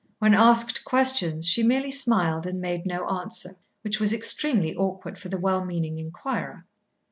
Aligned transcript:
When 0.17 0.33
asked 0.33 0.83
questions, 0.83 1.47
she 1.47 1.61
merely 1.61 1.91
smiled 1.91 2.47
and 2.47 2.59
made 2.59 2.87
no 2.87 3.07
answer, 3.07 3.53
which 3.83 3.99
was 3.99 4.11
extremely 4.11 4.75
awkward 4.75 5.19
for 5.19 5.29
the 5.29 5.37
well 5.39 5.63
meaning 5.63 5.99
inquirer. 5.99 6.65